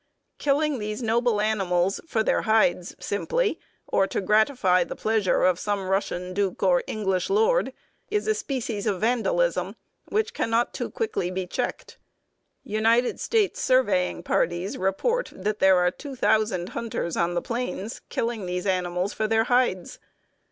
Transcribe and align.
Killing 0.39 0.79
these 0.79 1.03
noble 1.03 1.39
animals 1.39 2.01
for 2.07 2.23
their 2.23 2.41
hides 2.41 2.95
simply, 2.99 3.59
or 3.85 4.07
to 4.07 4.19
gratify 4.19 4.83
the 4.83 4.95
pleasure 4.95 5.43
of 5.43 5.59
some 5.59 5.87
Russian 5.89 6.33
duke 6.33 6.63
or 6.63 6.81
English 6.87 7.29
lord, 7.29 7.71
is 8.09 8.27
a 8.27 8.33
species 8.33 8.87
of 8.87 8.99
vandalism 8.99 9.75
which 10.05 10.33
can 10.33 10.49
not 10.49 10.73
too 10.73 10.89
quickly 10.89 11.29
be 11.29 11.45
checked. 11.45 11.99
United 12.63 13.19
States 13.19 13.61
surveying 13.61 14.23
parties 14.23 14.75
report 14.75 15.31
that 15.35 15.59
there 15.59 15.75
are 15.77 15.91
two 15.91 16.15
thousand 16.15 16.69
hunters 16.69 17.15
on 17.15 17.35
the 17.35 17.39
plains 17.39 18.01
killing 18.09 18.47
these 18.47 18.65
animals 18.65 19.13
for 19.13 19.27
their 19.27 19.43
hides. 19.43 19.99